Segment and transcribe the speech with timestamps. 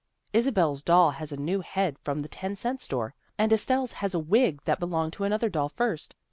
[0.33, 4.19] Isabel's doll has a new head from the ten cent store, and Estelle's has a
[4.19, 6.15] wig that be longed to another doll first.